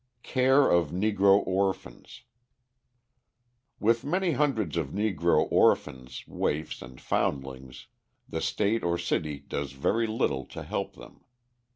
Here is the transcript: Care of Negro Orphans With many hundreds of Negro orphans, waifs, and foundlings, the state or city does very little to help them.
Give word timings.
Care 0.23 0.67
of 0.71 0.89
Negro 0.89 1.45
Orphans 1.45 2.23
With 3.79 4.03
many 4.03 4.31
hundreds 4.31 4.75
of 4.75 4.87
Negro 4.87 5.47
orphans, 5.51 6.23
waifs, 6.27 6.81
and 6.81 6.99
foundlings, 6.99 7.85
the 8.27 8.41
state 8.41 8.83
or 8.83 8.97
city 8.97 9.37
does 9.37 9.73
very 9.73 10.07
little 10.07 10.47
to 10.47 10.63
help 10.63 10.95
them. 10.95 11.23